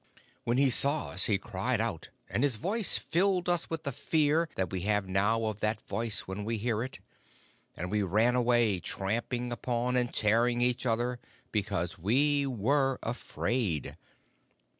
[0.45, 4.49] When he saw us he cried out, and his voice filled us with the fear
[4.55, 6.97] that we have now of that voice when we hear it,
[7.77, 11.19] and we ran away, tramping upon and tearing each other
[11.51, 13.95] because we were afraid.